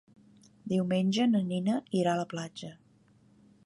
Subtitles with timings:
[0.71, 2.75] Diumenge na Nina irà a la platja.